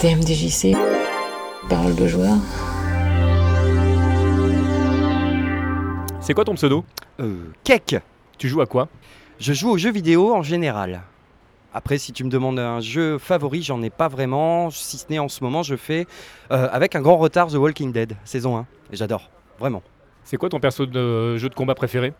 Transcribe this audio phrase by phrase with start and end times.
[0.00, 0.74] TMDJC,
[1.68, 2.36] parole de joueur.
[6.22, 6.86] C'est quoi ton pseudo
[7.20, 7.96] Euh, Kek
[8.38, 8.88] Tu joues à quoi
[9.38, 11.02] Je joue aux jeux vidéo en général.
[11.74, 14.70] Après, si tu me demandes un jeu favori, j'en ai pas vraiment.
[14.70, 16.06] Si ce n'est en ce moment, je fais
[16.50, 18.66] euh, avec un grand retard The Walking Dead, saison 1.
[18.92, 19.28] Et j'adore,
[19.58, 19.82] vraiment.
[20.24, 22.14] C'est quoi ton perso de jeu de combat préféré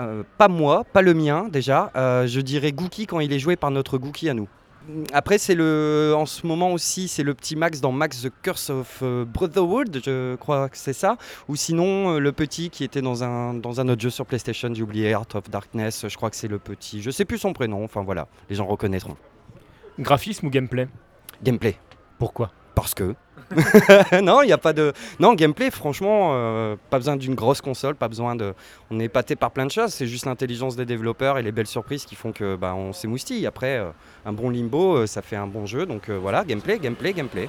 [0.00, 1.92] Euh, pas moi, pas le mien déjà.
[1.94, 4.48] Euh, je dirais Gookie quand il est joué par notre Gookie à nous.
[5.12, 8.70] Après, c'est le, en ce moment aussi, c'est le petit Max dans Max the Curse
[8.70, 11.16] of euh, Brotherhood, je crois que c'est ça.
[11.48, 14.72] Ou sinon, euh, le petit qui était dans un, dans un autre jeu sur PlayStation,
[14.72, 17.02] j'ai oublié, Heart of Darkness, je crois que c'est le petit.
[17.02, 19.16] Je sais plus son prénom, enfin voilà, les gens reconnaîtront.
[19.98, 20.88] Graphisme ou gameplay?
[21.42, 21.76] Gameplay,
[22.18, 22.52] Pourquoi?
[22.74, 23.14] Parce que.
[24.22, 24.92] non, il n'y a pas de.
[25.20, 28.54] Non, gameplay, franchement, euh, pas besoin d'une grosse console, pas besoin de.
[28.90, 31.66] On est épaté par plein de choses, c'est juste l'intelligence des développeurs et les belles
[31.66, 33.46] surprises qui font que bah, on s'émoustille.
[33.46, 33.90] Après, euh,
[34.24, 37.48] un bon limbo, euh, ça fait un bon jeu, donc euh, voilà, gameplay, gameplay, gameplay.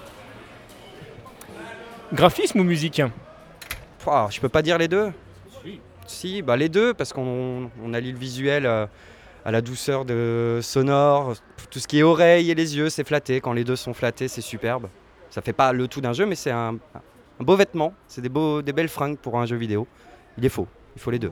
[2.13, 3.01] Graphisme ou musique
[3.99, 5.11] Pouah, je peux pas dire les deux?
[6.05, 8.85] Si, bah les deux, parce qu'on on allie le visuel euh,
[9.43, 11.33] à la douceur de sonore,
[11.69, 13.41] tout ce qui est oreille et les yeux, c'est flatté.
[13.41, 14.87] Quand les deux sont flattés, c'est superbe.
[15.29, 16.77] Ça fait pas le tout d'un jeu, mais c'est un,
[17.39, 17.93] beau vêtement.
[18.07, 18.29] C'est des,
[18.63, 19.87] des belles fringues pour un jeu vidéo.
[20.37, 21.31] Il est faux, il faut les deux.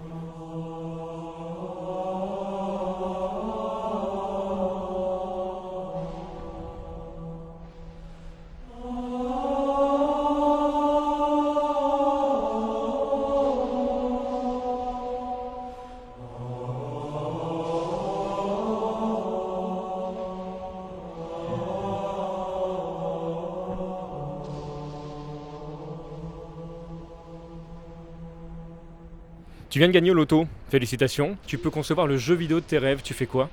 [29.76, 31.36] Tu viens de gagner au loto, félicitations.
[31.45, 33.50] Tu peux concevoir le jeu vidéo de tes rêves, tu fais quoi?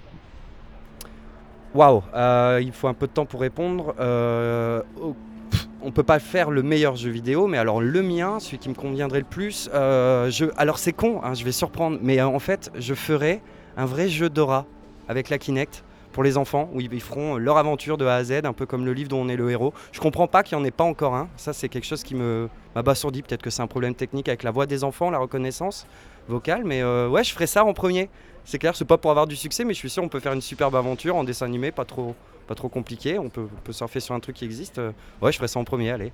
[1.75, 3.93] Waouh, euh, il faut un peu de temps pour répondre.
[3.99, 5.17] Euh, oh,
[5.51, 8.69] pff, on peut pas faire le meilleur jeu vidéo, mais alors le mien, celui qui
[8.69, 12.29] me conviendrait le plus, euh, je, alors c'est con, hein, je vais surprendre, mais euh,
[12.29, 13.43] en fait, je ferais
[13.77, 14.67] un vrai jeu Dora
[15.09, 15.83] avec la Kinect
[16.13, 18.67] pour les enfants, où ils ils feront leur aventure de A à Z, un peu
[18.67, 19.75] comme le livre dont on est le héros.
[19.91, 21.29] Je comprends pas qu'il n'y en ait pas encore un.
[21.37, 23.23] Ça, c'est quelque chose qui me m'abasourdit.
[23.23, 25.87] Peut-être que c'est un problème technique avec la voix des enfants, la reconnaissance
[26.29, 28.09] vocale, mais euh, ouais, je ferais ça en premier.
[28.45, 30.33] C'est clair, c'est pas pour avoir du succès, mais je suis sûr on peut faire
[30.33, 32.15] une superbe aventure en dessin animé, pas trop,
[32.47, 33.19] pas trop compliqué.
[33.19, 34.79] On peut, on peut surfer sur un truc qui existe.
[34.79, 34.91] Euh,
[35.21, 36.13] Ouais, je ferais ça en premier, allez.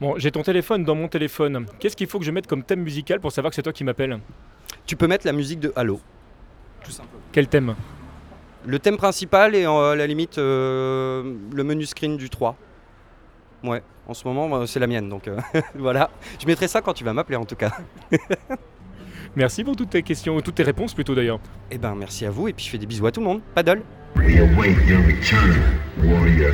[0.00, 1.66] Bon, j'ai ton téléphone dans mon téléphone.
[1.80, 3.82] Qu'est-ce qu'il faut que je mette comme thème musical pour savoir que c'est toi qui
[3.82, 4.20] m'appelles?
[4.84, 6.00] Tu peux mettre la musique de Halo,
[6.84, 7.22] tout simplement.
[7.32, 7.74] Quel thème?
[8.66, 12.56] Le thème principal et euh, à la limite euh, le menu screen du 3.
[13.64, 15.40] Ouais, en ce moment c'est la mienne, donc euh,
[15.74, 16.10] voilà.
[16.40, 17.72] Je mettrai ça quand tu vas m'appeler en tout cas.
[19.34, 21.40] Merci pour toutes tes questions, toutes tes réponses plutôt d'ailleurs.
[21.70, 23.40] Eh ben merci à vous et puis je fais des bisous à tout le monde.
[23.54, 23.82] Paddle
[24.16, 25.54] We await your return,
[26.02, 26.52] warrior.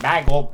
[0.00, 0.50] Bagro